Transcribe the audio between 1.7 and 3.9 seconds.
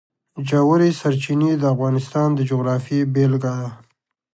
افغانستان د جغرافیې بېلګه ده.